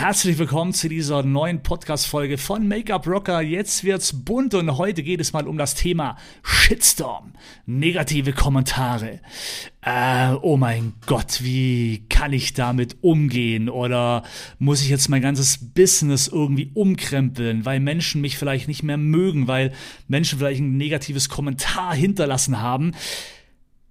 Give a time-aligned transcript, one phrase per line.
[0.00, 3.42] herzlich willkommen zu dieser neuen Podcast-Folge von Make-up Rocker.
[3.42, 7.34] Jetzt wird's bunt und heute geht es mal um das Thema Shitstorm.
[7.66, 9.20] Negative Kommentare.
[9.82, 13.68] Äh, oh mein Gott, wie kann ich damit umgehen?
[13.68, 14.22] Oder
[14.58, 19.48] muss ich jetzt mein ganzes Business irgendwie umkrempeln, weil Menschen mich vielleicht nicht mehr mögen,
[19.48, 19.70] weil
[20.08, 22.92] Menschen vielleicht ein negatives Kommentar hinterlassen haben?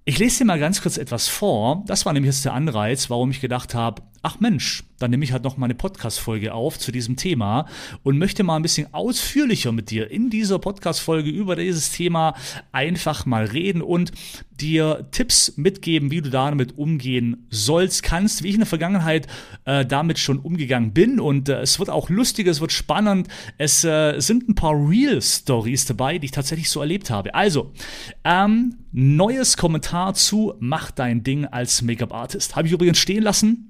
[0.05, 1.83] Ich lese dir mal ganz kurz etwas vor.
[1.85, 5.31] Das war nämlich jetzt der Anreiz, warum ich gedacht habe, ach Mensch, dann nehme ich
[5.31, 7.67] halt noch mal eine Podcast-Folge auf zu diesem Thema
[8.03, 12.35] und möchte mal ein bisschen ausführlicher mit dir in dieser Podcast-Folge über dieses Thema
[12.71, 14.11] einfach mal reden und
[14.59, 19.27] dir Tipps mitgeben, wie du damit umgehen sollst, kannst, wie ich in der Vergangenheit
[19.63, 21.19] äh, damit schon umgegangen bin.
[21.19, 23.29] Und äh, es wird auch lustig, es wird spannend.
[23.57, 27.33] Es äh, sind ein paar Real-Stories dabei, die ich tatsächlich so erlebt habe.
[27.33, 27.71] Also,
[28.25, 32.57] ähm, neues Kommentar zu Mach dein Ding als Make-up-Artist.
[32.57, 33.68] Habe ich übrigens stehen lassen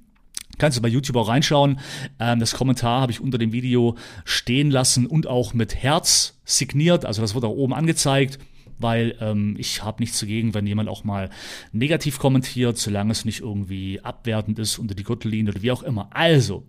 [0.59, 1.79] Kannst du bei YouTube auch reinschauen.
[2.19, 3.95] Ähm, das Kommentar habe ich unter dem Video
[4.25, 7.05] stehen lassen und auch mit Herz signiert.
[7.05, 8.37] Also das wird auch oben angezeigt,
[8.77, 11.29] weil ähm, ich habe nichts dagegen, wenn jemand auch mal
[11.71, 16.09] negativ kommentiert, solange es nicht irgendwie abwertend ist unter die Gürtellinie oder wie auch immer.
[16.11, 16.67] Also,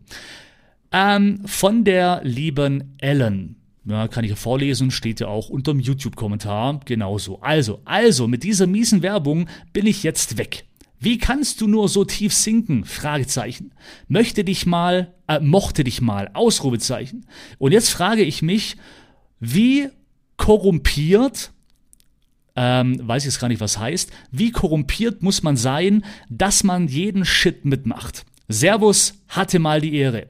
[0.93, 3.57] ähm, von der lieben Ellen.
[3.87, 7.41] Ja, kann ich ja vorlesen, steht ja auch unter dem YouTube-Kommentar genauso.
[7.41, 10.67] Also, also, mit dieser miesen Werbung bin ich jetzt weg.
[11.01, 12.85] Wie kannst du nur so tief sinken?
[12.85, 13.73] Fragezeichen.
[14.07, 17.27] Möchte dich mal, äh, mochte dich mal, Ausrufezeichen.
[17.59, 18.77] Und jetzt frage ich mich,
[19.41, 19.89] wie
[20.37, 21.53] korrumpiert,
[22.55, 26.87] ähm, weiß ich jetzt gar nicht, was heißt, wie korrumpiert muss man sein, dass man
[26.87, 28.27] jeden Shit mitmacht?
[28.49, 30.29] Servus, hatte mal die Ehre.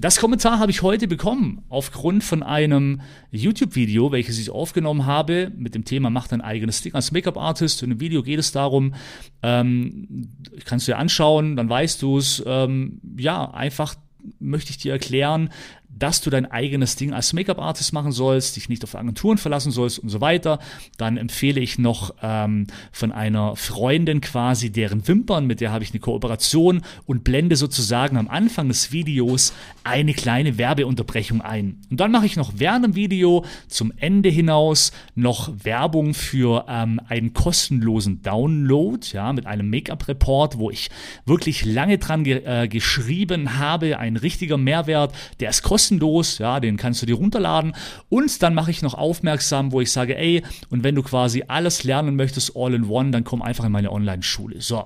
[0.00, 3.00] Das Kommentar habe ich heute bekommen aufgrund von einem
[3.32, 7.82] YouTube-Video, welches ich aufgenommen habe mit dem Thema Mach dein eigenes Ding als Make-up-Artist.
[7.82, 8.94] In dem Video geht es darum,
[9.42, 10.28] ähm,
[10.64, 12.40] kannst du dir anschauen, dann weißt du es.
[12.46, 13.96] Ähm, ja, einfach
[14.38, 15.50] möchte ich dir erklären,
[15.98, 19.98] dass du dein eigenes Ding als Make-up-Artist machen sollst, dich nicht auf Agenturen verlassen sollst
[19.98, 20.58] und so weiter.
[20.96, 25.90] Dann empfehle ich noch ähm, von einer Freundin quasi deren Wimpern, mit der habe ich
[25.90, 29.52] eine Kooperation und blende sozusagen am Anfang des Videos
[29.84, 31.80] eine kleine Werbeunterbrechung ein.
[31.90, 37.00] Und dann mache ich noch während dem Video zum Ende hinaus noch Werbung für ähm,
[37.08, 40.90] einen kostenlosen Download, ja, mit einem Make-up-Report, wo ich
[41.24, 46.60] wirklich lange dran ge äh, geschrieben habe, ein richtiger Mehrwert, der ist kostenlos kostenlos, ja,
[46.60, 47.74] den kannst du dir runterladen.
[48.08, 51.84] Und dann mache ich noch aufmerksam, wo ich sage, ey, und wenn du quasi alles
[51.84, 54.60] lernen möchtest, all in one, dann komm einfach in meine Online-Schule.
[54.60, 54.84] So.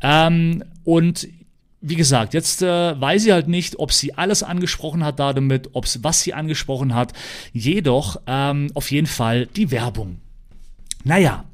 [0.00, 1.28] Ähm, und
[1.80, 5.70] wie gesagt, jetzt äh, weiß ich halt nicht, ob sie alles angesprochen hat da damit,
[5.72, 7.12] ob's, was sie angesprochen hat.
[7.52, 10.18] Jedoch ähm, auf jeden Fall die Werbung.
[11.04, 11.44] Naja,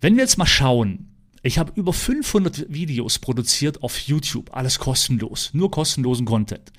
[0.00, 1.15] wenn wir jetzt mal schauen,
[1.46, 6.72] ich habe über 500 Videos produziert auf YouTube, alles kostenlos, nur kostenlosen Content.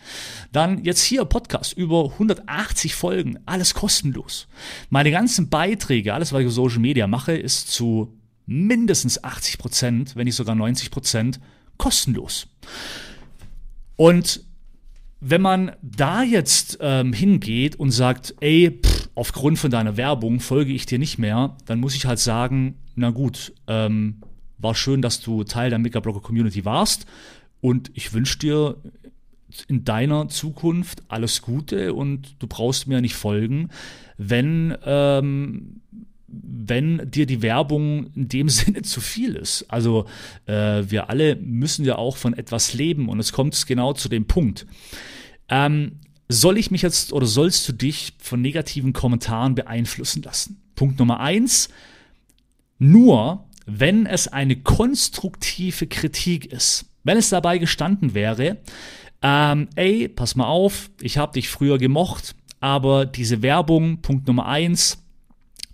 [0.52, 4.48] Dann jetzt hier Podcast, über 180 Folgen, alles kostenlos.
[4.90, 10.16] Meine ganzen Beiträge, alles was ich auf Social Media mache, ist zu mindestens 80 Prozent,
[10.18, 11.40] wenn nicht sogar 90 Prozent
[11.78, 12.48] kostenlos.
[13.96, 14.42] Und
[15.22, 20.74] wenn man da jetzt ähm, hingeht und sagt, ey, pff, aufgrund von deiner Werbung folge
[20.74, 24.22] ich dir nicht mehr, dann muss ich halt sagen, na gut, ähm,
[24.58, 27.06] war schön, dass du Teil der Mega Blogger Community warst.
[27.62, 28.78] Und ich wünsche dir
[29.68, 33.70] in deiner Zukunft alles Gute und du brauchst mir nicht folgen,
[34.18, 35.82] wenn, ähm,
[36.28, 39.66] wenn dir die Werbung in dem Sinne zu viel ist.
[39.70, 40.06] Also
[40.46, 44.26] äh, wir alle müssen ja auch von etwas leben und es kommt genau zu dem
[44.26, 44.66] Punkt.
[45.50, 50.62] Ähm, soll ich mich jetzt oder sollst du dich von negativen Kommentaren beeinflussen lassen?
[50.76, 51.70] Punkt Nummer eins.
[52.80, 56.86] Nur wenn es eine konstruktive Kritik ist.
[57.04, 58.58] Wenn es dabei gestanden wäre,
[59.22, 64.48] ähm, ey, pass mal auf, ich habe dich früher gemocht, aber diese Werbung, Punkt Nummer
[64.48, 65.04] eins,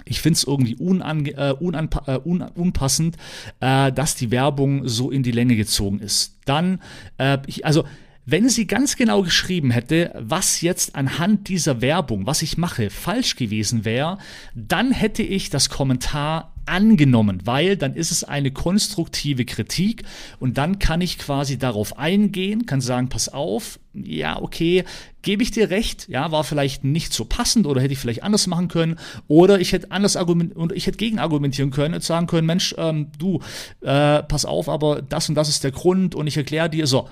[0.06, 3.16] ich finde es irgendwie unan, äh, äh, un, unpassend,
[3.62, 6.38] äh, dass die Werbung so in die Länge gezogen ist.
[6.46, 6.82] Dann,
[7.18, 7.86] äh, ich, also
[8.26, 13.36] wenn sie ganz genau geschrieben hätte, was jetzt anhand dieser Werbung, was ich mache, falsch
[13.36, 14.18] gewesen wäre,
[14.56, 20.04] dann hätte ich das Kommentar angenommen, weil dann ist es eine konstruktive Kritik
[20.40, 24.84] und dann kann ich quasi darauf eingehen, kann sagen, pass auf, ja, okay,
[25.22, 28.48] gebe ich dir recht, ja, war vielleicht nicht so passend oder hätte ich vielleicht anders
[28.48, 32.28] machen können oder ich hätte anders argument und ich hätte gegen argumentieren können und sagen
[32.28, 33.40] können, Mensch, ähm, du,
[33.82, 37.08] äh, pass auf, aber das und das ist der Grund und ich erkläre dir so.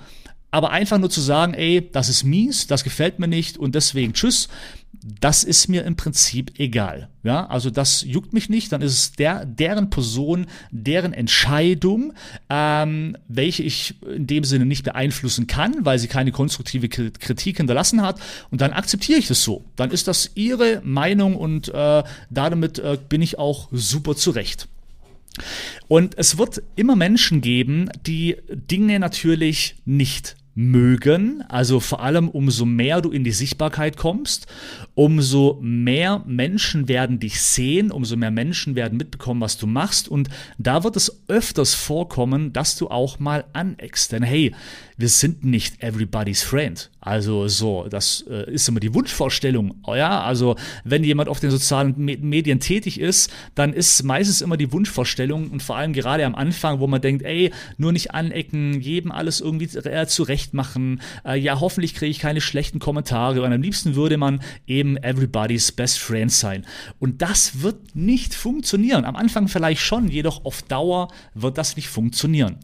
[0.52, 4.12] Aber einfach nur zu sagen, ey, das ist mies, das gefällt mir nicht und deswegen
[4.12, 4.48] tschüss,
[5.20, 7.08] das ist mir im Prinzip egal.
[7.24, 12.12] Ja, also das juckt mich nicht, dann ist es der, deren Person, deren Entscheidung,
[12.48, 18.02] ähm, welche ich in dem Sinne nicht beeinflussen kann, weil sie keine konstruktive Kritik hinterlassen
[18.02, 18.20] hat.
[18.50, 19.64] Und dann akzeptiere ich das so.
[19.74, 24.68] Dann ist das ihre Meinung und äh, damit äh, bin ich auch super zurecht.
[25.88, 31.42] Und es wird immer Menschen geben, die Dinge natürlich nicht mögen.
[31.48, 34.46] Also vor allem umso mehr du in die Sichtbarkeit kommst,
[34.94, 40.08] umso mehr Menschen werden dich sehen, umso mehr Menschen werden mitbekommen, was du machst.
[40.08, 40.28] Und
[40.58, 44.12] da wird es öfters vorkommen, dass du auch mal aneckst.
[44.12, 44.54] Denn hey,
[45.02, 46.88] wir sind nicht everybody's friend.
[47.00, 49.74] Also so, das äh, ist immer die Wunschvorstellung.
[49.88, 50.54] Ja, also
[50.84, 55.60] wenn jemand auf den sozialen Medien tätig ist, dann ist meistens immer die Wunschvorstellung und
[55.60, 59.76] vor allem gerade am Anfang, wo man denkt, ey, nur nicht anecken, jedem alles irgendwie
[59.76, 61.02] äh, zurecht machen.
[61.24, 65.72] Äh, ja, hoffentlich kriege ich keine schlechten Kommentare und am liebsten würde man eben everybody's
[65.72, 66.64] best friend sein.
[67.00, 69.04] Und das wird nicht funktionieren.
[69.04, 72.58] Am Anfang vielleicht schon, jedoch auf Dauer wird das nicht funktionieren.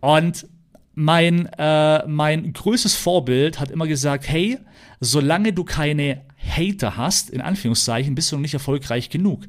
[0.00, 0.48] Und
[0.96, 4.58] mein, äh, mein größtes Vorbild hat immer gesagt, hey,
[4.98, 9.44] solange du keine Hater hast, in Anführungszeichen, bist du noch nicht erfolgreich genug.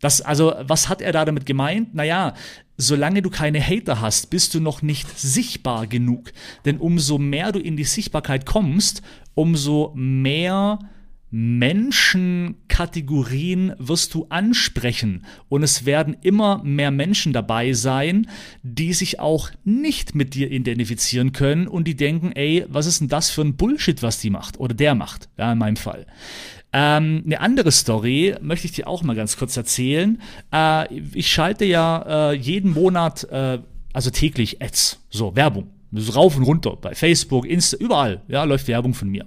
[0.00, 1.94] Das, also, was hat er da damit gemeint?
[1.94, 2.34] Naja,
[2.76, 6.32] solange du keine Hater hast, bist du noch nicht sichtbar genug.
[6.64, 9.02] Denn umso mehr du in die Sichtbarkeit kommst,
[9.34, 10.80] umso mehr
[11.34, 18.28] Menschenkategorien wirst du ansprechen und es werden immer mehr Menschen dabei sein,
[18.62, 23.08] die sich auch nicht mit dir identifizieren können und die denken, ey, was ist denn
[23.08, 26.06] das für ein Bullshit, was die macht oder der macht, ja, in meinem Fall.
[26.74, 30.20] Ähm, eine andere Story möchte ich dir auch mal ganz kurz erzählen.
[30.52, 33.58] Äh, ich schalte ja äh, jeden Monat, äh,
[33.94, 35.70] also täglich Ads, so Werbung
[36.14, 39.26] rauf und runter bei Facebook, Insta, überall, ja, läuft Werbung von mir.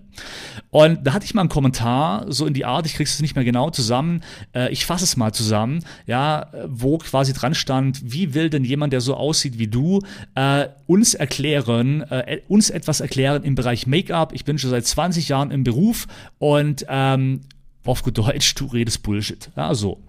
[0.72, 3.36] Und da hatte ich mal einen Kommentar, so in die Art, ich krieg's es nicht
[3.36, 4.22] mehr genau zusammen,
[4.54, 8.94] äh, ich fasse es mal zusammen, ja, wo quasi dran stand, wie will denn jemand,
[8.94, 10.02] der so aussieht wie du,
[10.36, 14.34] äh, uns erklären, äh, uns etwas erklären im Bereich Make-up.
[14.34, 16.08] Ich bin schon seit 20 Jahren im Beruf
[16.40, 17.42] und ähm,
[17.86, 19.52] auf gut Deutsch, du redest Bullshit.
[19.56, 20.02] Ja, so.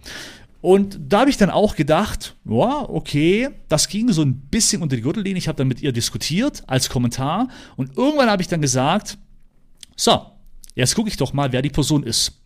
[0.67, 4.97] Und da habe ich dann auch gedacht, ja, okay, das ging so ein bisschen unter
[4.97, 5.39] die Gürtellinie.
[5.39, 7.47] Ich habe dann mit ihr diskutiert als Kommentar
[7.77, 9.17] und irgendwann habe ich dann gesagt,
[9.95, 10.23] so,
[10.75, 12.43] jetzt gucke ich doch mal, wer die Person ist.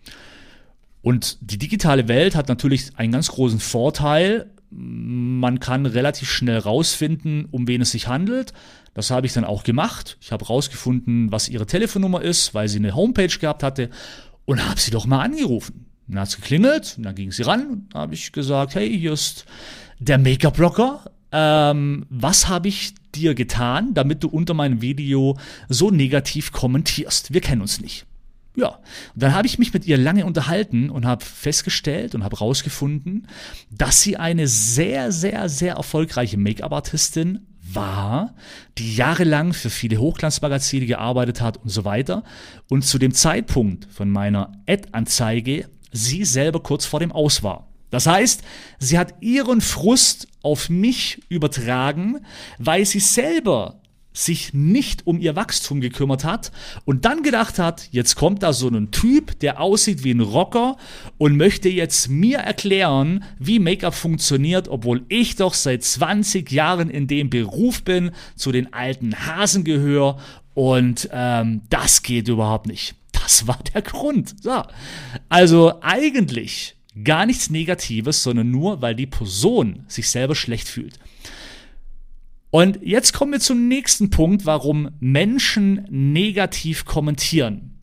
[1.00, 4.50] Und die digitale Welt hat natürlich einen ganz großen Vorteil.
[4.68, 8.52] Man kann relativ schnell rausfinden, um wen es sich handelt.
[8.92, 10.18] Das habe ich dann auch gemacht.
[10.20, 13.88] Ich habe rausgefunden, was ihre Telefonnummer ist, weil sie eine Homepage gehabt hatte
[14.44, 15.89] und habe sie doch mal angerufen.
[16.10, 19.12] Dann hat es geklingelt und dann ging sie ran und habe ich gesagt, hey, hier
[19.12, 19.44] ist
[19.98, 21.10] der Make-up-Rocker.
[21.32, 27.32] Ähm, was habe ich dir getan, damit du unter meinem Video so negativ kommentierst?
[27.32, 28.06] Wir kennen uns nicht.
[28.56, 28.68] Ja,
[29.14, 33.28] und dann habe ich mich mit ihr lange unterhalten und habe festgestellt und habe rausgefunden,
[33.70, 38.34] dass sie eine sehr, sehr, sehr erfolgreiche Make-up-Artistin war,
[38.76, 42.24] die jahrelang für viele Hochglanzmagazine gearbeitet hat und so weiter.
[42.68, 47.68] Und zu dem Zeitpunkt von meiner Ad-Anzeige sie selber kurz vor dem Aus war.
[47.90, 48.42] Das heißt,
[48.78, 52.24] sie hat ihren Frust auf mich übertragen,
[52.58, 53.80] weil sie selber
[54.12, 56.50] sich nicht um ihr Wachstum gekümmert hat
[56.84, 60.76] und dann gedacht hat, jetzt kommt da so ein Typ, der aussieht wie ein Rocker
[61.16, 67.06] und möchte jetzt mir erklären, wie Make-up funktioniert, obwohl ich doch seit 20 Jahren in
[67.06, 70.18] dem Beruf bin, zu den alten Hasen gehöre
[70.54, 72.96] und ähm, das geht überhaupt nicht.
[73.30, 74.42] Das war der Grund.
[74.42, 74.64] So.
[75.28, 80.98] Also eigentlich gar nichts Negatives, sondern nur, weil die Person sich selber schlecht fühlt.
[82.50, 87.78] Und jetzt kommen wir zum nächsten Punkt, warum Menschen negativ kommentieren.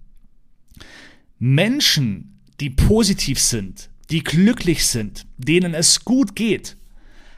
[1.40, 6.76] Menschen, die positiv sind, die glücklich sind, denen es gut geht,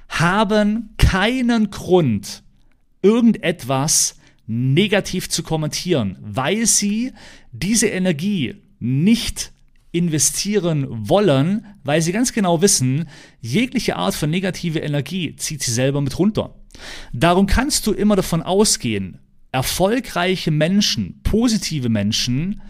[0.07, 2.41] haben keinen Grund,
[3.03, 4.15] irgendetwas
[4.49, 7.13] negativ zu kommentieren, weil sie
[7.51, 9.51] diese Energie nicht
[9.91, 13.07] investieren wollen, weil sie ganz genau wissen,
[13.41, 16.55] jegliche Art von negative Energie zieht sie selber mit runter.
[17.13, 19.19] Darum kannst du immer davon ausgehen,
[19.51, 22.61] erfolgreiche Menschen, positive Menschen,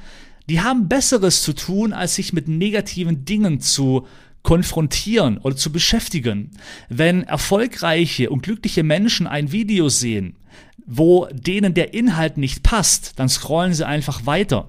[0.50, 4.06] die haben Besseres zu tun, als sich mit negativen Dingen zu
[4.44, 6.52] konfrontieren oder zu beschäftigen.
[6.88, 10.38] Wenn erfolgreiche und glückliche Menschen ein Video sehen,
[10.86, 14.66] wo denen der Inhalt nicht passt, dann scrollen sie einfach weiter.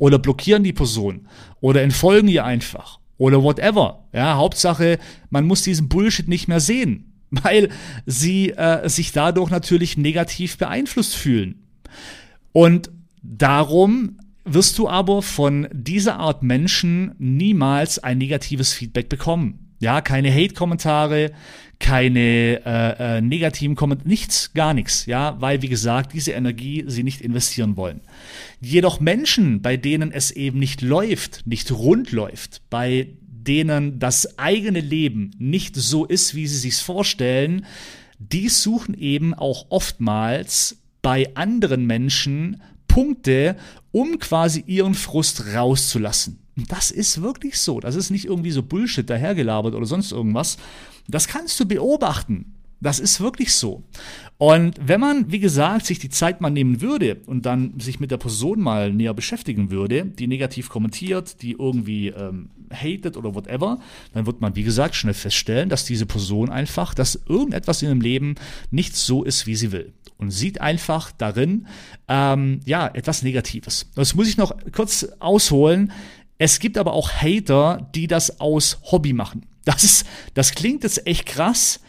[0.00, 1.28] Oder blockieren die Person.
[1.60, 2.98] Oder entfolgen ihr einfach.
[3.18, 4.08] Oder whatever.
[4.12, 7.12] Ja, Hauptsache, man muss diesen Bullshit nicht mehr sehen.
[7.30, 7.68] Weil
[8.06, 11.66] sie äh, sich dadurch natürlich negativ beeinflusst fühlen.
[12.52, 12.90] Und
[13.22, 19.74] darum wirst du aber von dieser Art Menschen niemals ein negatives Feedback bekommen.
[19.80, 21.32] Ja, keine Hate-Kommentare,
[21.78, 27.02] keine äh, äh, negativen Kommentare, nichts, gar nichts, ja, weil wie gesagt, diese Energie sie
[27.02, 28.02] nicht investieren wollen.
[28.60, 34.80] Jedoch Menschen, bei denen es eben nicht läuft, nicht rund läuft, bei denen das eigene
[34.80, 37.64] Leben nicht so ist, wie sie sich's vorstellen,
[38.18, 43.56] die suchen eben auch oftmals bei anderen Menschen Punkte,
[43.92, 46.38] um quasi ihren Frust rauszulassen.
[46.56, 47.80] Und das ist wirklich so.
[47.80, 50.58] Das ist nicht irgendwie so Bullshit dahergelabert oder sonst irgendwas.
[51.08, 52.54] Das kannst du beobachten.
[52.80, 53.82] Das ist wirklich so.
[54.38, 58.10] Und wenn man, wie gesagt, sich die Zeit mal nehmen würde und dann sich mit
[58.10, 63.80] der Person mal näher beschäftigen würde, die negativ kommentiert, die irgendwie ähm, hatet oder whatever,
[64.14, 68.00] dann wird man, wie gesagt, schnell feststellen, dass diese Person einfach, dass irgendetwas in ihrem
[68.00, 68.34] Leben
[68.70, 69.92] nicht so ist, wie sie will.
[70.16, 71.66] Und sieht einfach darin,
[72.08, 73.90] ähm, ja, etwas Negatives.
[73.94, 75.92] Das muss ich noch kurz ausholen.
[76.38, 79.44] Es gibt aber auch Hater, die das aus Hobby machen.
[79.66, 81.80] Das ist, das klingt jetzt echt krass.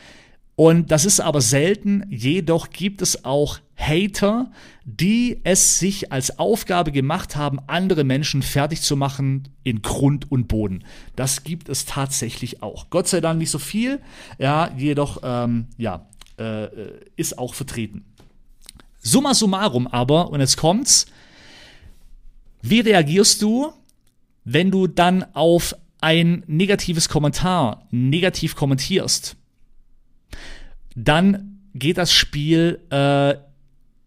[0.55, 4.51] Und das ist aber selten, jedoch gibt es auch Hater,
[4.85, 10.47] die es sich als Aufgabe gemacht haben, andere Menschen fertig zu machen in Grund und
[10.47, 10.83] Boden.
[11.15, 12.89] Das gibt es tatsächlich auch.
[12.89, 14.01] Gott sei Dank nicht so viel,
[14.37, 16.67] ja, jedoch, ähm, ja, äh,
[17.15, 18.05] ist auch vertreten.
[18.99, 21.07] Summa summarum aber, und jetzt kommt's,
[22.61, 23.73] wie reagierst du,
[24.43, 29.37] wenn du dann auf ein negatives Kommentar negativ kommentierst?
[30.95, 33.35] Dann geht das Spiel äh,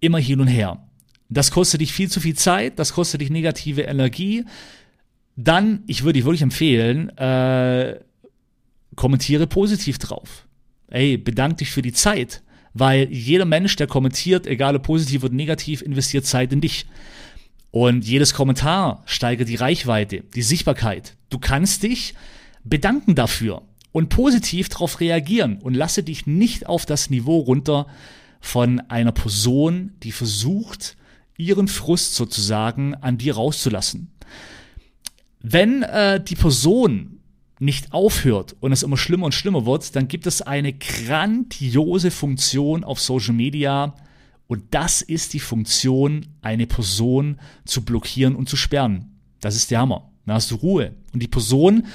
[0.00, 0.86] immer hin und her.
[1.28, 4.44] Das kostet dich viel zu viel Zeit, das kostet dich negative Energie.
[5.36, 7.98] Dann, ich würde dich wirklich empfehlen, äh,
[8.94, 10.46] kommentiere positiv drauf.
[10.88, 15.34] Ey, bedank dich für die Zeit, weil jeder Mensch, der kommentiert, egal ob positiv oder
[15.34, 16.86] negativ, investiert Zeit in dich.
[17.70, 21.16] Und jedes Kommentar steigert die Reichweite, die Sichtbarkeit.
[21.30, 22.14] Du kannst dich
[22.62, 23.62] bedanken dafür
[23.94, 27.86] und positiv darauf reagieren und lasse dich nicht auf das Niveau runter
[28.40, 30.96] von einer Person, die versucht,
[31.38, 34.10] ihren Frust sozusagen an dir rauszulassen.
[35.40, 37.20] Wenn äh, die Person
[37.60, 42.82] nicht aufhört und es immer schlimmer und schlimmer wird, dann gibt es eine grandiose Funktion
[42.82, 43.94] auf Social Media
[44.48, 49.20] und das ist die Funktion, eine Person zu blockieren und zu sperren.
[49.40, 50.10] Das ist der Hammer.
[50.26, 50.96] Da hast du Ruhe.
[51.12, 51.86] Und die Person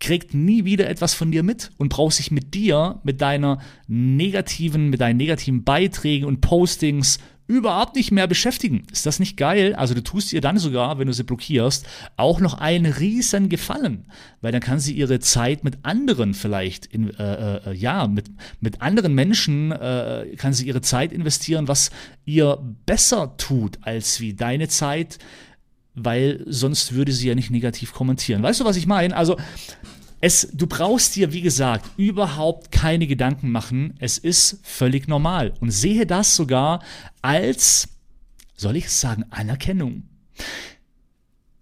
[0.00, 4.90] kriegt nie wieder etwas von dir mit und braucht sich mit dir, mit deiner negativen,
[4.90, 8.86] mit deinen negativen Beiträgen und Postings überhaupt nicht mehr beschäftigen.
[8.92, 9.74] Ist das nicht geil?
[9.74, 11.86] Also du tust ihr dann sogar, wenn du sie blockierst,
[12.16, 14.04] auch noch einen riesen Gefallen,
[14.42, 18.82] weil dann kann sie ihre Zeit mit anderen vielleicht, in, äh, äh, ja, mit, mit
[18.82, 21.90] anderen Menschen äh, kann sie ihre Zeit investieren, was
[22.26, 25.18] ihr besser tut, als wie deine Zeit
[25.94, 28.42] weil sonst würde sie ja nicht negativ kommentieren.
[28.42, 29.16] Weißt du, was ich meine?
[29.16, 29.36] Also,
[30.20, 33.94] es, du brauchst dir, wie gesagt, überhaupt keine Gedanken machen.
[33.98, 35.54] Es ist völlig normal.
[35.60, 36.82] Und sehe das sogar
[37.22, 37.88] als,
[38.56, 40.04] soll ich sagen, Anerkennung.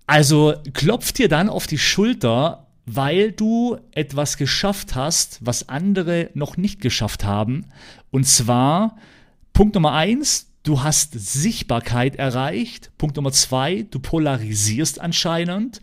[0.06, 6.56] Also klopf dir dann auf die Schulter, weil du etwas geschafft hast, was andere noch
[6.56, 7.66] nicht geschafft haben.
[8.10, 8.96] Und zwar,
[9.52, 12.90] Punkt Nummer eins, Du hast Sichtbarkeit erreicht.
[12.98, 15.80] Punkt Nummer zwei, du polarisierst anscheinend.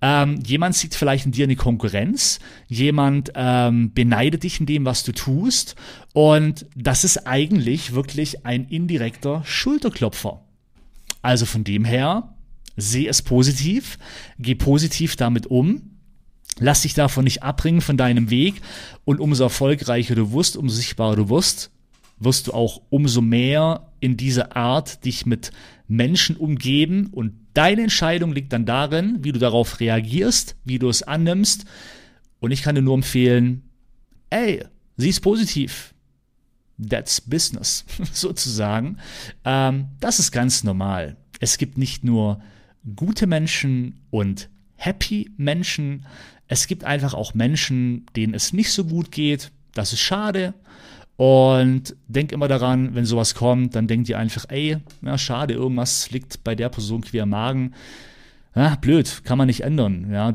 [0.00, 2.38] Ähm, jemand sieht vielleicht in dir eine Konkurrenz.
[2.68, 5.74] Jemand ähm, beneidet dich in dem, was du tust.
[6.12, 10.44] Und das ist eigentlich wirklich ein indirekter Schulterklopfer.
[11.22, 12.36] Also von dem her,
[12.76, 13.98] sehe es positiv,
[14.38, 15.98] geh positiv damit um.
[16.60, 18.62] Lass dich davon nicht abbringen von deinem Weg
[19.04, 21.72] und umso erfolgreicher du wirst, umso sichtbarer du wirst,
[22.20, 25.50] wirst du auch umso mehr in dieser Art dich mit
[25.88, 31.02] Menschen umgeben und deine Entscheidung liegt dann darin, wie du darauf reagierst, wie du es
[31.02, 31.64] annimmst.
[32.38, 33.62] Und ich kann dir nur empfehlen,
[34.30, 34.64] ey,
[34.96, 35.94] sieh es positiv.
[36.88, 38.98] That's business, sozusagen.
[39.44, 41.16] Ähm, das ist ganz normal.
[41.40, 42.40] Es gibt nicht nur
[42.96, 46.06] gute Menschen und happy Menschen.
[46.48, 49.50] Es gibt einfach auch Menschen, denen es nicht so gut geht.
[49.74, 50.54] Das ist schade.
[51.20, 56.10] Und denk immer daran, wenn sowas kommt, dann denkt ihr einfach, ey, ja, schade, irgendwas
[56.10, 57.74] liegt bei der Person quer im Magen.
[58.56, 60.10] Ja, blöd, kann man nicht ändern.
[60.10, 60.32] Ja,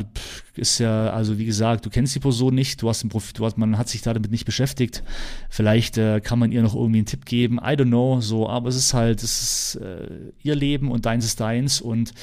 [0.53, 3.45] ist ja, also wie gesagt, du kennst die Person nicht, du hast ein Profil, du
[3.45, 5.01] hast, man hat sich damit nicht beschäftigt.
[5.49, 8.69] Vielleicht äh, kann man ihr noch irgendwie einen Tipp geben, I don't know, so, aber
[8.69, 9.41] es ist halt, es
[9.73, 10.07] ist äh,
[10.43, 12.13] ihr Leben und deins ist deins und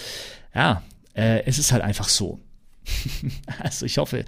[0.55, 2.39] ja, äh, es ist halt einfach so.
[3.61, 4.25] Also ich hoffe,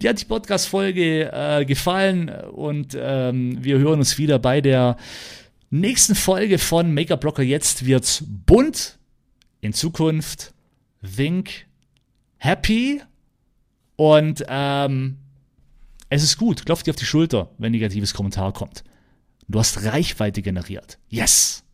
[0.00, 4.96] dir hat die Podcast-Folge äh, gefallen und ähm, wir hören uns wieder bei der
[5.70, 8.98] nächsten Folge von Make-up Blocker jetzt wird's bunt.
[9.60, 10.54] In Zukunft
[11.00, 11.66] Wink
[12.36, 13.02] Happy
[13.96, 15.16] und ähm,
[16.08, 16.64] es ist gut.
[16.64, 18.84] Klopft dir auf die Schulter, wenn negatives Kommentar kommt.
[19.48, 20.98] Du hast Reichweite generiert.
[21.08, 21.64] Yes!